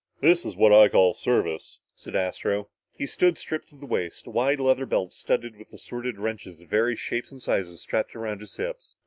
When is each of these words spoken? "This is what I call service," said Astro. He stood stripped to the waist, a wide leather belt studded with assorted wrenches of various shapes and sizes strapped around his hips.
"This 0.19 0.45
is 0.45 0.55
what 0.55 0.73
I 0.73 0.87
call 0.89 1.13
service," 1.13 1.77
said 1.93 2.15
Astro. 2.15 2.69
He 2.97 3.05
stood 3.05 3.37
stripped 3.37 3.69
to 3.69 3.75
the 3.75 3.85
waist, 3.85 4.25
a 4.25 4.31
wide 4.31 4.59
leather 4.59 4.87
belt 4.87 5.13
studded 5.13 5.55
with 5.57 5.71
assorted 5.73 6.17
wrenches 6.17 6.59
of 6.59 6.69
various 6.69 6.97
shapes 6.97 7.31
and 7.31 7.39
sizes 7.39 7.81
strapped 7.83 8.15
around 8.15 8.39
his 8.39 8.55
hips. 8.57 8.95